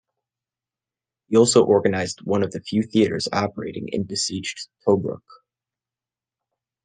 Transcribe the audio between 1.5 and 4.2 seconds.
organized one of the few theaters operating in